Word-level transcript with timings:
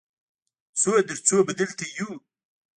څو 0.79 0.91
تر 1.07 1.17
څو 1.27 1.35
به 1.45 1.53
دلته 1.59 1.83
یو؟ 1.95 2.09